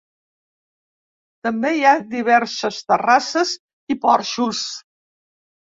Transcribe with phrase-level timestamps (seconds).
[1.47, 3.55] També hi ha diverses terrasses
[3.97, 4.67] i porxos.